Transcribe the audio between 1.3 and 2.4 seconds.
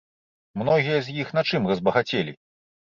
на чым разбагацелі?